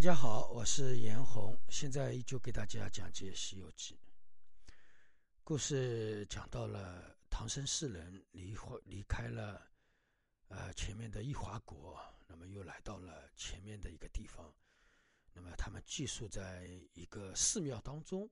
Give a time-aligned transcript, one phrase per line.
[0.00, 3.94] 大家好，我是严红，现在依旧给大家讲解《西游记》。
[5.44, 8.56] 故事讲到了唐僧四人离
[8.86, 9.60] 离开了
[10.48, 14.50] 呃前面的一华国，那么又来到了前面的一个地方，
[15.34, 18.26] 那么他们寄宿在一个寺庙当中。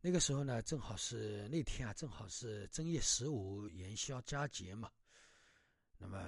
[0.00, 4.90] 那个时候呢，正好是那天啊，正好是正月十五元宵佳节嘛。
[5.96, 6.18] 那么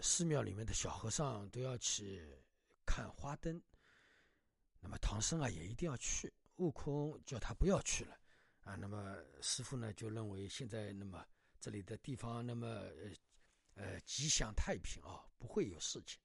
[0.00, 2.26] 寺庙里面的小和尚都要去。
[2.86, 3.60] 看花灯，
[4.80, 6.32] 那么唐僧啊也一定要去。
[6.56, 8.18] 悟空叫他不要去了
[8.60, 8.76] 啊。
[8.76, 11.22] 那么师傅呢就认为现在那么
[11.60, 13.10] 这里的地方那么呃
[13.74, 16.18] 呃吉祥太平啊，不会有事情。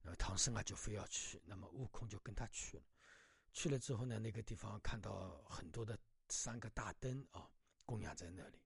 [0.00, 2.84] 那么唐僧啊就非要去，那么悟空就跟他去了。
[3.52, 7.50] 去了之后呢，那个地方看到很多的三个大灯啊
[7.84, 8.62] 供养在那里。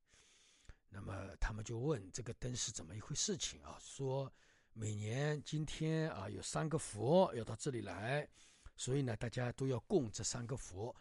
[0.89, 3.77] 那么他们就问这个灯是怎么一回事情啊？
[3.81, 4.33] 说。
[4.73, 8.27] 每年今天啊，有三个佛要到这里来，
[8.77, 10.95] 所以呢，大家都要供这三个佛。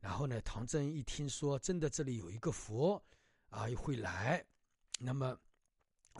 [0.00, 3.02] 然后呢，唐僧一听说真的这里有一个佛
[3.50, 4.42] 啊会来，
[4.98, 5.36] 那么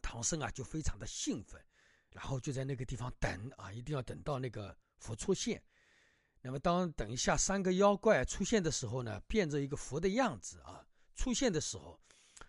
[0.03, 1.65] 唐僧啊就非常的兴奋，
[2.11, 5.63] 然后就在那个地方等啊，一定要等到那个佛出现。
[6.43, 11.99] 那么当等一下三个妖怪出现的时候呢，变着一个佛的样子啊出现的时候，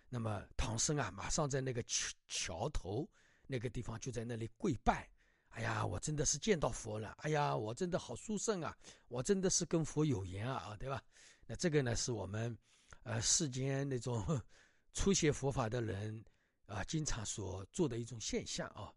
[0.08, 3.08] 那么唐僧啊马上在那个桥桥头。
[3.50, 5.10] 那个地方就在那里跪拜，
[5.48, 11.02] 哎呀，我真的是见到佛了，哎呀，我真的好殊胜啊，我真的是跟佛有缘啊，对吧？
[11.44, 12.56] 那这个呢，是我们，
[13.02, 14.24] 呃，世间那种
[14.94, 16.24] 初学佛法的人
[16.66, 18.94] 啊，经常所做的一种现象啊。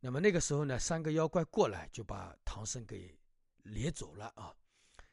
[0.00, 3.16] 那么那个时候呢，三个妖怪过来就把唐僧给
[3.62, 4.52] 掠走了啊。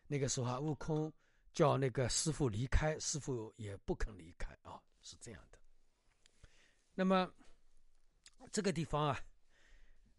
[0.07, 1.13] 那个时候啊，悟空
[1.53, 5.59] 叫那个师傅离开，师傅也不肯离开啊，是这样的。
[6.95, 7.31] 那么。
[8.55, 9.19] 这个地方啊，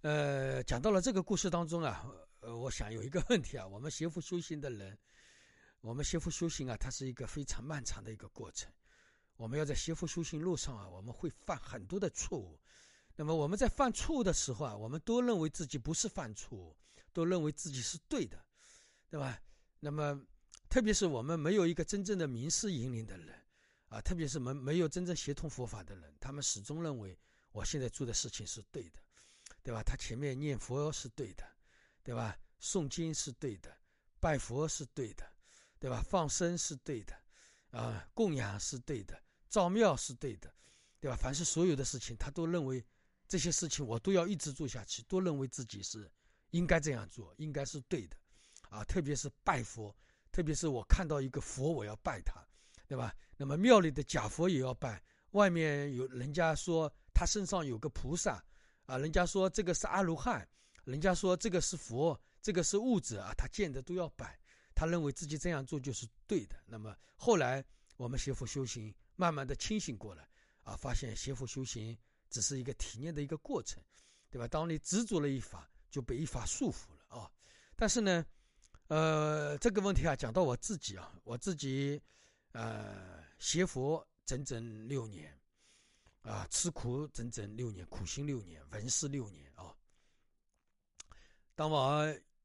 [0.03, 2.07] 呃，讲到了这个故事当中啊，
[2.41, 4.99] 呃，我想有一个问题啊， 我们学佛修行的人，
[5.81, 8.71] 我们学佛修行啊，它是一个非常漫长的一个过程。
[9.39, 12.61] 我们要在学佛修行路上啊，我们会犯很多的错误。
[13.15, 16.77] 那么我们在犯错误的时候啊，我们都认为自己不是犯错误，
[17.15, 18.39] 都认为自己是对的，
[19.09, 19.41] 对吧？
[19.81, 20.23] 那么
[20.69, 23.35] 特别是我们没有一个真正的名师引领的人
[23.89, 27.19] 啊，特别是没没有真正协同佛法的人，他们始终认为。
[27.57, 28.99] 我现在做的事情是对的，
[29.63, 29.83] 对吧？
[29.83, 31.43] 他前面念佛是对的，
[32.03, 32.39] 对吧？
[32.61, 33.75] 诵经是对的，
[34.21, 35.27] 拜佛是对的，
[35.79, 36.03] 对吧？
[36.07, 37.17] 放生是对的，
[37.71, 39.19] 啊，供养是对的，
[39.49, 40.53] 造庙是对的，
[41.01, 41.17] 对吧？
[41.17, 42.85] 凡是所有的事情，他都认为
[43.27, 46.13] 这些事情我都要一直做下去，都认为自己是
[46.51, 48.19] 应该这样做，应该是对的，
[48.69, 49.97] 啊，特别是拜佛，
[50.31, 52.47] 特别是我看到一个佛，我要拜他，
[52.87, 53.17] 对吧？
[53.39, 56.93] 那么庙里的假佛也要拜，外面有人家说。
[57.17, 58.45] 他身上有个菩萨，
[58.85, 60.47] 啊，人家说这个是阿罗汉，
[60.85, 64.39] 人家说这个是佛，这个是物质啊，他见的都要摆，
[64.75, 66.63] 他认为自己这样做就是对的。
[66.67, 67.65] 那么后来
[67.97, 70.29] 我们学佛修行，慢慢的清醒过来，
[70.63, 71.97] 啊，发现学佛修行
[72.29, 73.83] 只是一个体验的一个过程，
[74.29, 74.47] 对吧？
[74.47, 77.33] 当你执着了一法，就被一法束缚了啊。
[77.75, 78.27] 但是呢，
[78.89, 81.99] 呃，这个问题啊，讲到我自己啊，我自己，
[82.53, 85.35] 呃，学佛整整六年。
[86.27, 89.73] 啊，吃苦整整六年，苦行六年，文思六年啊。
[91.55, 92.05] 当我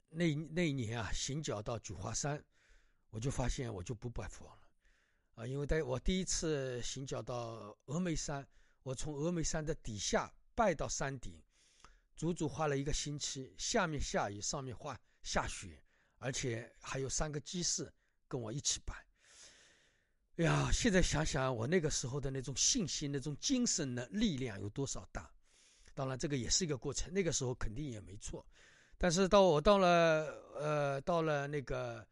[0.10, 2.44] 那那一年啊，行脚到九华山，
[3.10, 4.60] 我就发现我就不拜佛了
[5.34, 8.48] 啊，因为在我第一次行脚到峨眉山，
[8.84, 11.42] 我从峨眉山的底下拜到山顶，
[12.16, 15.84] 足足花了一个星期，下面下雨，上面画下雪，
[16.20, 17.92] 而且还有三个居士
[18.28, 19.04] 跟我一起拜。
[20.38, 25.30] 哎呀，现在想想，我那个时候的那种信心、那种精神的力量有多少大？
[25.94, 27.14] 当然，这个也是一个过程。
[27.14, 28.44] 那个时候肯定也没错，
[28.98, 32.08] 但是到我到了呃，到了那个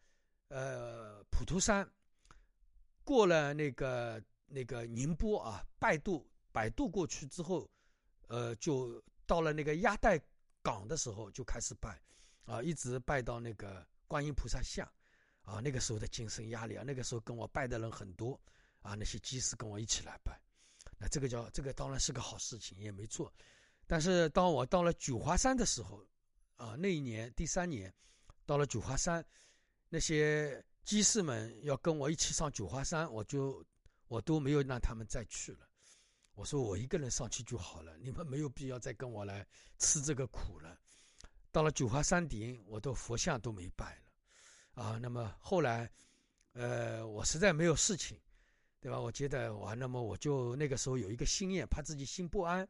[0.49, 1.89] 呃普陀山，
[3.05, 7.67] 过了那个那个宁波啊，拜渡摆渡过去之后，
[8.27, 10.21] 呃，就到了那个鸭带
[10.61, 11.99] 港的时候，就开始拜
[12.43, 14.87] 啊，一直拜到那个观音菩萨像。
[15.49, 18.39] 啊，那个时候的精神压力啊，那个时候跟我拜的人很多
[18.81, 20.39] 啊，那些祭司跟我一起来拜，
[20.99, 23.33] 那这个叫这个当然是个好事情，也没错。
[23.87, 26.05] 但是当我到了九华山的时候，
[26.55, 27.91] 啊，那一年第三年，
[28.45, 29.25] 到了九华山，
[29.89, 33.65] 那些祭司们要跟我一起上九华山，我就
[34.07, 35.67] 我都没有让他们再去了。
[36.35, 39.45] 我说我一个人上去就好了，你们没有必要再跟我来
[39.79, 40.77] 吃这个苦了。
[41.51, 44.08] 到了九华山顶，我都佛像都没拜了。
[44.79, 45.91] 啊，那么后来，
[46.53, 48.17] 呃，我实在没有事情，
[48.79, 48.97] 对吧？
[48.97, 52.65] 我觉得我那么我就那个时候有一个心愿，怕自己心不安，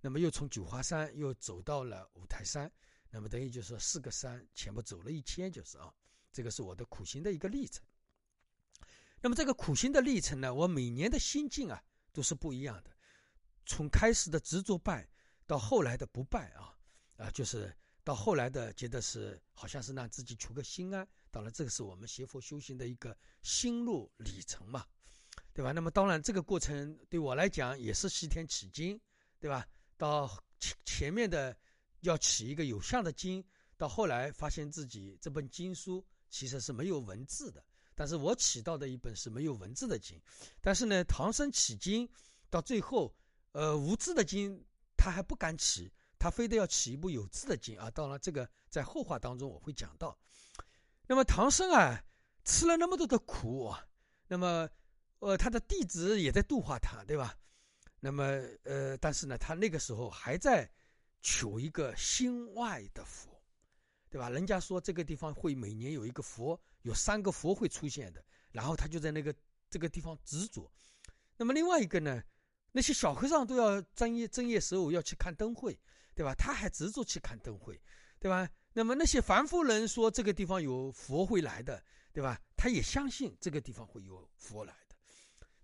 [0.00, 2.72] 那么又从九华山又走到了五台山，
[3.10, 5.92] 那么等于就是四个山全部走了一千，就是啊，
[6.32, 7.84] 这个是我的苦行的一个历程。
[9.20, 11.84] 那么这个苦行的历程呢，我每年的心境啊
[12.14, 12.90] 都是不一样的，
[13.66, 15.06] 从开始的执着拜
[15.46, 16.74] 到后来的不拜啊，
[17.18, 17.70] 啊，就是
[18.02, 21.06] 到后来的觉得是好像是让自己求个心安。
[21.32, 24.86] 当然，这个是我们学佛修行的一个心路里程嘛，
[25.54, 25.72] 对吧？
[25.72, 29.00] 那么当然，这个过程对我来讲也是西天取经，
[29.40, 29.66] 对吧？
[29.96, 30.28] 到
[30.60, 31.56] 前前面的
[32.00, 33.42] 要取一个有相的经，
[33.78, 37.64] 到后来发现自己这本经书其实是没有文字的，
[37.94, 40.20] 但是我起到的一本是没有文字的经，
[40.60, 42.06] 但是呢，唐僧起经
[42.50, 43.10] 到最后，
[43.52, 44.62] 呃，无字的经
[44.98, 47.90] 他还不敢起，他非得要起一部有字的经啊。
[47.90, 50.14] 当然，这个在后话当中我会讲到。
[51.06, 52.02] 那么唐僧啊，
[52.44, 53.74] 吃了那么多的苦，
[54.28, 54.68] 那么，
[55.18, 57.36] 呃，他的弟子也在度化他，对吧？
[58.00, 58.24] 那么，
[58.64, 60.68] 呃，但是呢，他那个时候还在
[61.20, 63.30] 求一个心外的佛，
[64.10, 64.30] 对吧？
[64.30, 69.34] 人家说这个地方会每年有一个佛，有三个佛会出现的，然后他就在那个
[69.68, 70.70] 这个地方执着。
[71.36, 72.22] 那么另外一个呢，
[72.72, 75.78] 那些小和尚都要正夜正夜十五要去看灯会，
[76.14, 76.34] 对吧？
[76.34, 77.80] 他还执着去看灯会，
[78.18, 78.48] 对吧？
[78.72, 81.82] 那么那些凡夫人说这个地方有佛会来的，
[82.12, 82.40] 对吧？
[82.56, 84.96] 他也相信这个地方会有佛来的。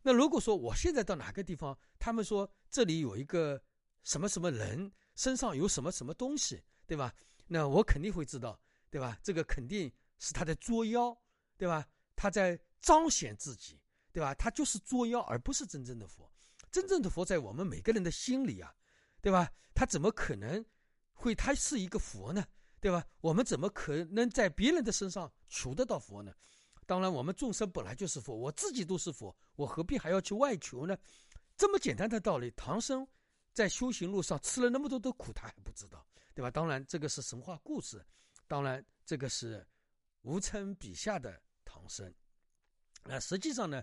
[0.02, 3.60] 那如果说我现在到哪个地方，他们说这里有一个
[4.02, 7.14] 什么什么人身上有什么什么东西，对吧？
[7.46, 8.60] 那我肯定会知道，
[8.90, 9.19] 对吧？
[9.22, 11.16] 这个肯定是他在作妖，
[11.56, 11.87] 对吧？
[12.14, 13.81] 他在彰显自己，
[14.12, 14.34] 对吧？
[14.34, 16.31] 他就是作妖，而不是真正的佛。
[16.70, 18.75] 真正的佛在我们每个人的心里啊，
[19.22, 19.50] 对吧？
[19.75, 20.64] 他怎么可能
[21.12, 22.46] 会他是一个佛呢？
[22.80, 23.04] 对吧？
[23.20, 26.32] 我们怎么可能在别人的身上求得到佛呢？
[26.86, 30.96] 当然，我们众生本来就是佛，我自己都是佛，我何必还要去外求呢？
[31.56, 33.06] 这么简单的道理，唐僧
[33.52, 36.50] 在修行路上吃了那么多的苦，他还不知道，对吧？
[36.50, 38.02] 当然，这个是神话故事，
[38.46, 39.66] 当然，这个是
[40.22, 42.14] 吴承笔下的唐僧。
[43.04, 43.82] 那实际上呢，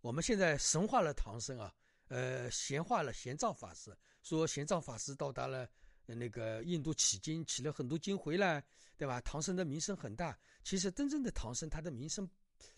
[0.00, 1.74] 我们现在神化了唐僧啊，
[2.08, 5.68] 呃，闲化了玄奘法师，说玄奘法师到达了。
[6.14, 8.62] 那个印度取经，取了很多经回来，
[8.96, 9.20] 对吧？
[9.22, 10.38] 唐僧的名声很大。
[10.62, 12.28] 其实真正的唐僧，他的名声，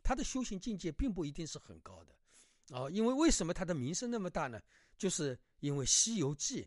[0.02, 4.60] 他的修行境界并不一定是很高的，啊，因为为什么他的名声那么大呢？
[4.96, 6.62] 就是因为《西游记》，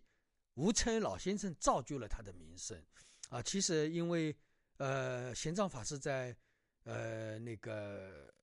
[0.56, 2.80] 吴承恩老先生造就了他的名声，
[3.30, 4.36] 啊，其实因为
[4.78, 6.36] 呃，玄奘法师在
[6.84, 8.34] 呃那个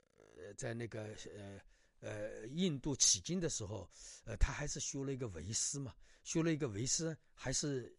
[0.57, 1.61] 在那个呃
[2.01, 3.91] 呃印度取经的时候，
[4.25, 7.97] 呃，他还是修了一个为师嘛，修了一个为师，还是。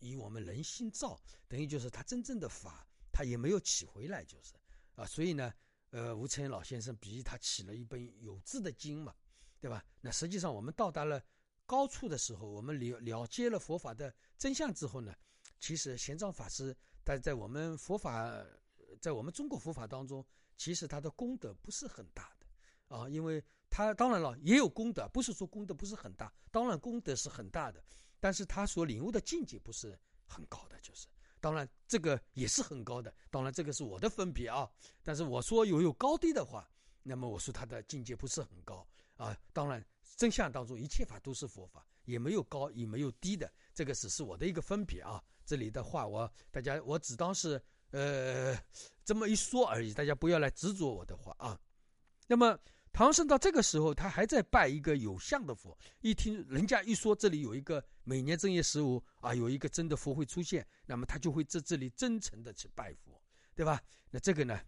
[0.00, 4.54] 以我们人心造，等于就是他真正的法，他也没有起回来，就是
[4.94, 5.52] 啊，所以呢，
[5.90, 9.14] 呃，吴承恩老先生比喻他起了一本有字的经嘛，
[9.60, 9.84] 对吧？
[10.00, 11.22] 那实际上我们到达了
[11.66, 15.14] 高处的时候，我们了了结了佛法的真相之后呢，
[15.58, 18.44] 其实玄奘法师，但在我们佛法，
[19.00, 20.24] 在我们中国佛法当中，
[20.56, 27.84] 其实他的功德不是很大的啊，因为他当然了也有功德，不是说功德不是很大，当然功德是很大的。
[28.20, 31.06] 但是他所领悟的境界不是很高的，就是
[31.40, 34.68] 当然这个也是很高的，当然这个是我的分别啊。
[35.02, 36.68] 但是我说有有高低的话，
[37.02, 38.86] 那么我说他的境界不是很高
[39.16, 39.36] 啊。
[39.52, 39.84] 当然
[40.16, 45.22] 真相当中一切法都是佛法，也没有高也没有低的，这个只是我的一个分别啊。
[45.44, 48.54] 这里的话我大家我只当是呃
[49.04, 51.58] 这么一说而已，大家不要来执着我的话啊。
[52.26, 52.58] 那么。
[52.90, 55.78] 唐僧到这个时候，他还在拜一个有相的佛。
[56.00, 63.20] 一听人家一说这里有一个每年正月十五啊，有一个真的佛会出现，那么他就会在这里真诚的去拜佛，
[63.54, 63.82] 对吧？
[64.10, 64.58] 那这个呢，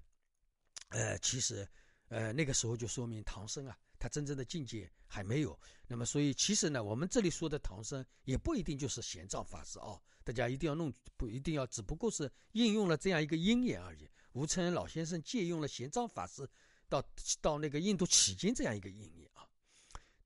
[0.90, 1.66] 呃，其实，
[2.08, 5.58] 呃，那个时候就说明唐僧啊，他真正的境界还没有。
[5.86, 14.06] 那么，所以其实呢，我们这里说的唐僧也不一定就是玄奘法师啊，大家一定要弄不一定要，只不过是应用了这样一个因缘而已。
[14.32, 16.46] 吴承恩老先生借用了玄奘法师。
[16.90, 17.00] 到
[17.40, 19.46] 到那个印度取经这样一个意义啊，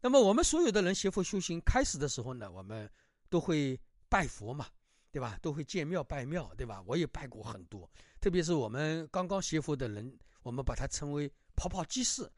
[0.00, 2.90] 那么我们所有的人学佛修行开始的时候呢，我们
[3.34, 3.76] 都会
[4.08, 4.68] 拜佛嘛，
[5.10, 5.36] 对吧？
[5.42, 6.80] 都会建庙拜庙，对吧？
[6.86, 12.30] 我也拜过很多，特别是我们刚刚学佛的人，我们把它称为跑跑集市，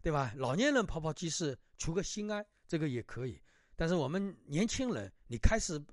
[0.00, 0.32] 对吧？
[0.36, 3.42] 老年人跑跑集市求个心安，这个也可以。
[3.74, 5.84] 但是我们年轻人，你开始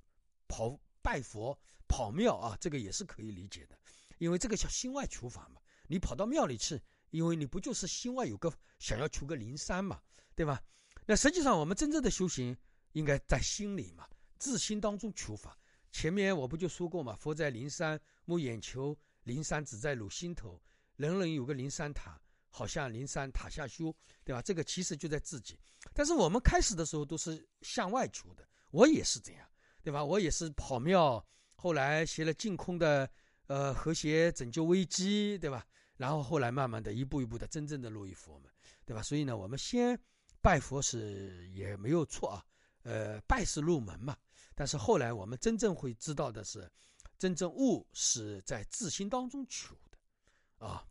[0.48, 3.76] 跑拜佛、跑庙啊，这个也是可以理解的，
[4.20, 6.80] 因为这个叫心外求法嘛，你跑到庙里去。
[7.10, 10.00] 因为你不就是心外有个想要求个灵山嘛，
[10.36, 10.62] 对吧？
[11.08, 12.56] 那实际上我们真正的修行
[12.94, 14.08] 应该在心里嘛，
[14.42, 15.56] 自心当中求法。
[15.92, 20.60] 前面我不就说过嘛，佛在灵山目眼球，灵山只在汝心头。
[20.96, 22.20] 人人有个灵山塔，
[22.50, 24.42] 好像灵山塔下修，对吧？
[24.42, 25.60] 这个其实就在自己。
[25.94, 29.48] 但是我们开始的时候都是向外求的，我也是这样，
[29.84, 30.04] 对吧？
[30.04, 33.08] 我也是跑庙后来学了净空的
[33.46, 35.64] 呃和谐拯救危机，对吧？
[35.98, 38.52] 然后后来慢慢的一步一步的真正的入于佛门，
[38.86, 39.04] 对吧？
[39.04, 40.00] 所以呢，我们先
[40.42, 42.46] 拜佛是也没有错啊，
[42.82, 44.18] 呃，拜是入门嘛。
[44.62, 46.72] 但是后来我们真正会知道的是，
[47.18, 50.88] 真正悟是在自心当中求的，啊。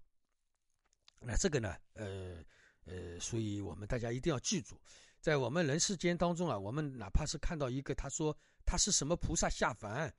[1.20, 2.44] 那这个呢，呃
[2.84, 4.76] 呃，所以我们大家一定要记住，
[5.20, 8.36] 在我们人世间当中啊，我们哪怕是看到一个他说
[8.66, 10.12] 他是什么菩萨下凡，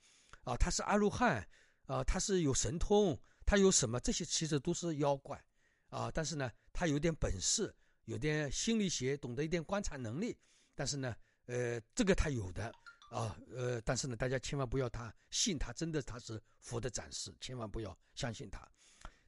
[0.45, 1.45] 啊，他是阿罗汉，
[1.87, 5.43] 啊，他是有神通，他有什么这些其实都是妖怪，
[5.89, 10.37] 啊，但是呢，他有点本事，有点心理学，懂得一点观察能力，
[10.73, 11.13] 但是呢，
[11.47, 12.73] 呃，这个他有的，
[13.11, 18.65] 啊，呃，但是呢，大家千万不要他信他真的他是佛的展示，千万不要相信他。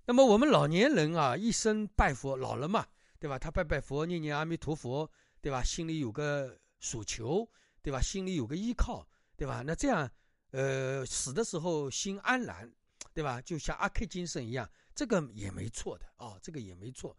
[0.05, 2.87] 那么我们老年人啊，一生拜佛，老了嘛，
[3.19, 3.37] 对吧？
[3.37, 5.09] 他拜拜佛，念念阿弥陀佛，
[5.41, 5.61] 对吧？
[5.61, 7.45] 心里有个所求，
[7.81, 8.01] 对吧？
[8.01, 9.61] 心里有个依靠，对吧？
[9.65, 10.09] 那这样，
[10.51, 12.71] 呃，死的时候心安然，
[13.13, 13.41] 对吧？
[13.41, 17.13] 就像阿 K 精神一样，这个也没错的啊，这个也没错。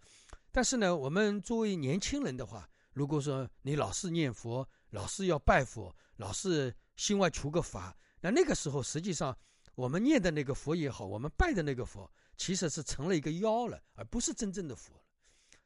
[0.50, 9.36] 但是呢，我们作为年轻人的话，如果说你老是念佛，老是要拜佛，老是心外求个法，那那个时候实际上
[9.74, 12.08] 我们念的那个佛也好，我们拜的那个佛。
[12.36, 15.02] 其实是成了一个妖了，而不是真正的佛了。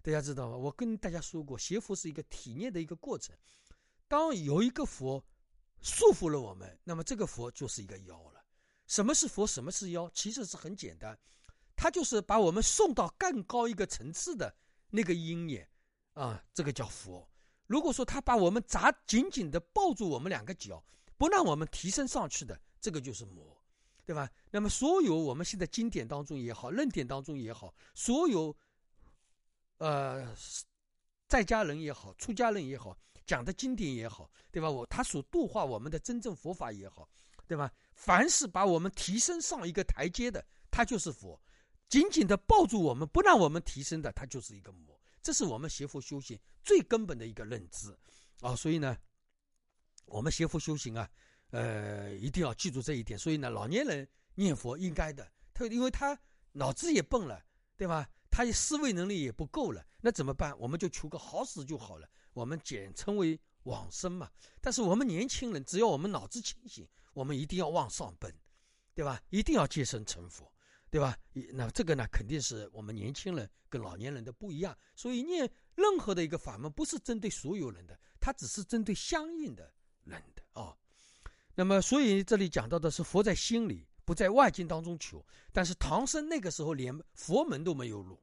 [0.02, 0.56] 大家知道吗？
[0.56, 3.34] 我跟大家说过，学佛是一个体验的一个过程。
[4.06, 5.22] 当有一个佛
[5.82, 8.42] 束缚了我们，那么这个佛就是一个妖了。
[8.86, 9.46] 什么是佛？
[9.46, 10.10] 什么是妖？
[10.14, 11.18] 其实是很简单，
[11.74, 14.54] 它就是把我们送到更高一个层次的
[14.90, 15.66] 那个因缘
[16.14, 17.26] 啊，这个叫佛。
[17.68, 20.82] 如果说他把我们砸紧紧的抱住我们两个脚，
[21.16, 23.56] 不让我们提升上去的，这个就是魔。
[24.04, 24.26] 对吧？
[24.50, 28.56] 那么所有我们现在经典当中也好，论点当中也好，所有，
[29.76, 30.34] 呃，
[31.28, 32.96] 在家人也好，出家人也好，
[33.26, 34.70] 讲的经典也好，对吧？
[34.70, 37.06] 我他所度化我们的真正佛法也好，
[37.46, 37.70] 对吧？
[37.92, 41.38] 凡是把我们提升上一个台阶的，他就是佛；
[41.90, 44.97] 紧紧的抱住我们，不让我们提升的，他就是一个魔。
[45.22, 47.96] 这是我们学佛修行最根本的一个认知
[48.40, 48.54] 啊！
[48.54, 48.96] 所以呢，
[50.06, 51.08] 我们学佛修行啊。
[51.50, 53.18] 呃，一定要记住这一点。
[53.18, 56.18] 所以呢，老年人念佛应该的，他因为他
[56.52, 57.42] 脑子也笨了，
[57.74, 58.06] 对吧？
[58.30, 60.54] 他思维能力也不够了，那怎么办？
[60.58, 64.30] 我们就求个好死就好了，我们简称为往生嘛。
[64.60, 68.30] 但是我们年轻人，只要我们脑子清醒，我们一定要往上奔，
[68.94, 69.18] 对吧？
[69.30, 70.52] 一定要戒身成佛，
[70.90, 71.16] 对吧？
[71.52, 74.76] 那这个呢，肯定是我们年轻人跟老年人的不一样。
[74.96, 79.72] 所以念任何的一个法门，不是针对所有人的，它只是针对相应的
[80.04, 80.74] 人的啊。
[81.54, 85.24] 那么，所以这里讲到的是佛在心里，不在外境当中求。
[85.52, 88.18] 但是唐僧那个时候连佛门都没有入，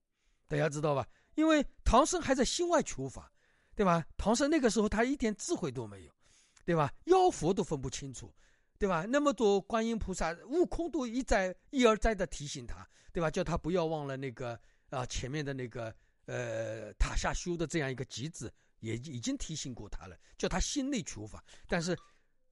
[0.48, 1.08] 大家知道吧？
[1.36, 3.32] 因为唐僧还在心外求法，
[3.76, 4.06] 对吧？
[4.18, 6.12] 唐僧那个时候他一点智慧都没有，
[6.64, 6.92] 对吧？
[7.06, 8.34] 妖佛都分不清楚，
[8.78, 9.06] 对吧？
[9.08, 13.30] 那么多观音菩萨、悟空都一再一而再的提醒他，对吧？
[13.32, 15.94] 叫他不要忘了那个啊前面的那个
[16.26, 21.98] 呃塔下修的这样一个机子，也已经提醒过他了，叫他心内求法，但是。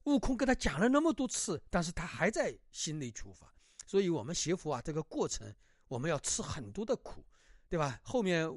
[0.04, 3.50] 悟空跟他讲了那么多次，但是他还在心内求法。
[3.86, 5.50] 所以，我们学佛啊，这个过程
[5.88, 7.24] 我们要吃很多的苦，
[7.74, 7.98] 对吧？
[8.04, 8.48] 后面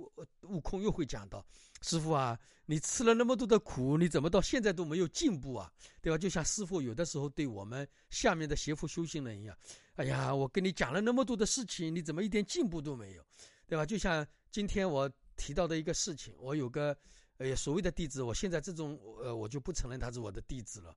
[0.44, 1.44] 悟空又会讲到
[1.82, 5.74] ：“师傅啊，你吃了那么多的苦，你怎么到现在都没有进步啊？
[6.04, 9.58] 对吧？”就像师傅有的时候对我们下面的学佛修行人一样
[9.98, 13.26] ：“哎呀，我跟你讲了那么多的事情，你怎么一点进步都没有？
[13.66, 16.96] 对吧？”就像今天我提到的一个事情，我有个
[17.40, 20.96] 呃所谓的弟子，我现在这种呃我就不承认他是我的弟子了。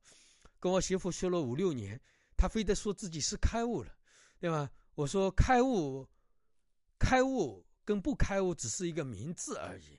[0.59, 1.99] 跟我媳妇学了五六年，
[2.37, 3.91] 他非得说自己是开悟了，
[4.39, 4.71] 对吧？
[4.95, 6.07] 我说开悟，
[6.99, 9.99] 开悟跟不开悟只是一个名字而已。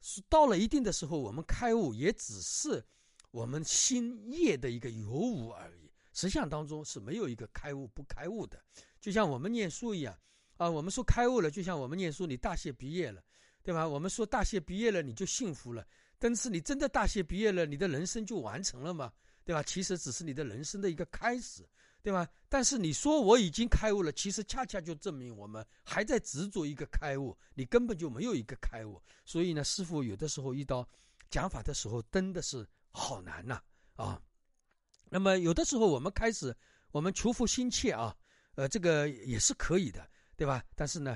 [0.00, 2.84] 是到了一定的时候，我们开悟也只是
[3.30, 5.88] 我们心业的一个有无而已。
[6.12, 8.60] 实相当中是没有一个开悟不开悟的。
[9.00, 10.18] 就像我们念书一样，
[10.56, 13.22] 啊，我们说开悟了，就像我们念书，你大学毕业了，
[13.62, 13.86] 对吧？
[13.86, 15.86] 我们说大学毕业了你就幸福了，
[16.18, 19.12] 但是你真的大学毕业了，你的人生就完成了吗？
[19.44, 19.62] 对吧？
[19.62, 21.64] 其实只是你的人生的一个开始，
[22.08, 22.26] 对吧？
[22.48, 28.98] 但是你说我已经开悟了，其实恰恰就证明我们还在执着一个开悟，你根本就没有一个开悟。
[29.26, 30.88] 所以呢，师傅有的时候遇到
[31.28, 33.60] 讲法的时候，真的是好难呐
[33.96, 34.18] 啊。
[35.10, 36.56] 那么有的时候我们开始
[36.92, 38.16] 我们求佛心切啊，
[38.54, 40.64] 呃，这个也是可以的，对吧？
[40.74, 41.14] 但是呢，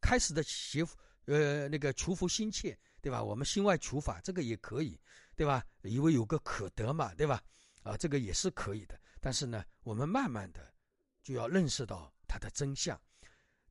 [0.00, 0.86] 开始的学
[1.24, 3.20] 呃那个求佛心切，对吧？
[3.20, 4.96] 我们心外求法，这个也可以，
[5.34, 5.66] 对吧？
[5.82, 7.42] 因为有个可得嘛，对吧？
[7.82, 10.72] 啊，这个也是可以的，但是呢，我们慢慢的
[11.22, 13.00] 就要认识到它的真相。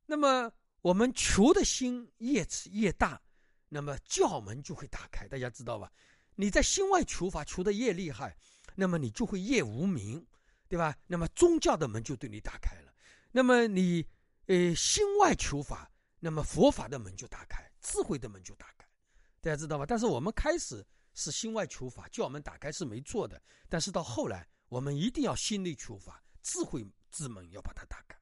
[0.06, 0.50] 那么
[0.80, 3.20] 我们求的心越越大，
[3.68, 5.26] 那么教门就会打开。
[5.28, 5.92] 大家知道吧？
[6.34, 8.36] 你在心外求法求的越厉害，
[8.74, 10.24] 那么你就会越无名，
[10.68, 10.96] 对吧？
[11.06, 12.94] 那么宗教的门就对你打开了。
[13.32, 14.06] 那么你
[14.46, 15.90] 呃心外求法，
[16.20, 18.86] 那么佛法的门就打开，智慧的门就打开，
[19.40, 19.84] 大家知道吧？
[19.84, 23.42] 但是我们开始是心外求法，教门打开是没错的。
[23.68, 28.18] 但是到后来，我们一定要心内求法，智慧之门要把它打开，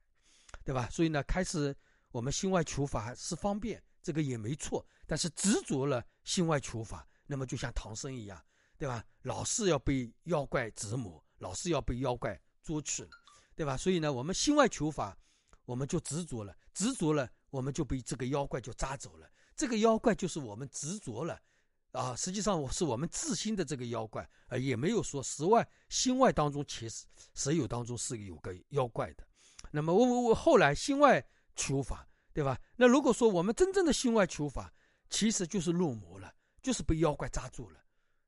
[0.63, 0.89] 对吧？
[0.89, 1.75] 所以呢，开始
[2.11, 4.85] 我们心外求法是方便，这个也没错。
[5.05, 8.43] 但是执着了心外求法，那么就像唐僧一样，
[8.77, 9.03] 对吧？
[9.21, 11.23] 老是要被妖怪折磨。
[11.39, 13.07] 老是要被妖怪捉去，
[13.55, 13.77] 对吧？
[13.77, 15.15] 所以呢，我们心外求法，
[15.65, 19.29] 我们就执着了，执着了，我们就被这个妖怪就扎走了。
[19.55, 21.39] 这个妖怪就是我们执着了，
[21.91, 29.27] 啊，实际上我是我们自心的这个妖怪，啊，也没有说实外心外当中其实实有当中是有个妖怪的。
[29.71, 31.23] 那么我我我后来心外
[31.55, 32.59] 求法，对吧？
[32.75, 34.71] 那如果说我们真正的心外求法，
[35.09, 37.79] 其实就是入魔了，就是被妖怪扎住了，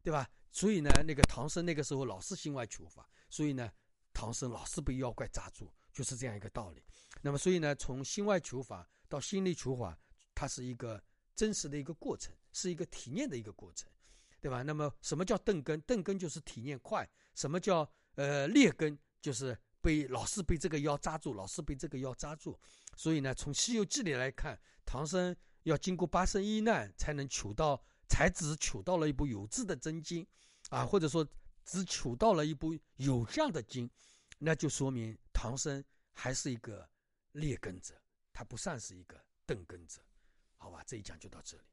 [0.02, 0.28] 对吧？
[0.52, 3.72] 所以呢，那个唐僧那个时候老是心外求法，所以呢，
[4.14, 6.84] 唐僧老是被妖怪扎住，就是这样一个道理。
[7.22, 9.98] 那么，所以呢，从心外求法到心里求法，
[10.34, 11.02] 它是一个
[11.36, 13.90] 真实的一个过程，是一个体验的一个过程，
[14.40, 14.62] 对吧？
[14.64, 15.80] 那么，什么叫钝根？
[15.82, 17.10] 钝根就是体验快。
[17.36, 18.98] 什么叫呃劣根？
[19.22, 22.60] 就是被老是被这个妖扎住，老是被这个妖扎住。
[22.96, 27.84] 所以呢，从《西游记》里来看，唐僧要经过八生一难才能求到。
[28.12, 30.26] 才只求到了一部有字的真经，
[30.72, 31.24] 啊，或者说
[31.64, 33.88] 只求到了一部有相的经，
[34.40, 36.90] 那就说明唐僧还是一个
[37.34, 37.94] 劣根者，
[38.34, 40.02] 他不算是一个钝根者，
[40.58, 40.84] 好吧？
[40.88, 41.64] 这一讲就到这里。